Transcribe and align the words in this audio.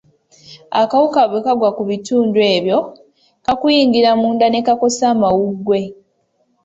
Akawuka 0.81 1.21
bwe 1.29 1.39
kagwa 1.45 1.69
ku 1.77 1.83
bitundu 1.89 2.39
ebyo, 2.55 2.77
kakuyingira 3.45 4.09
munda 4.19 4.45
ne 4.49 4.61
kakosa 4.67 5.03
amawuggwe. 5.13 5.79